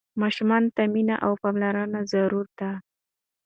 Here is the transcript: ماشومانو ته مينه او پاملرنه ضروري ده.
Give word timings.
ماشومانو 0.21 0.73
ته 0.75 0.83
مينه 0.93 1.15
او 1.25 1.33
پاملرنه 1.41 1.99
ضروري 2.13 2.53
ده. 2.59 2.71